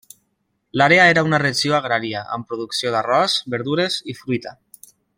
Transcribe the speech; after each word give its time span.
L'àrea 0.81 1.03
era 1.09 1.23
una 1.27 1.39
regió 1.43 1.75
agrària, 1.79 2.23
amb 2.37 2.49
producció 2.53 2.95
d'arròs, 2.97 3.39
verdures 3.57 4.03
i 4.15 4.21
fruita. 4.25 4.57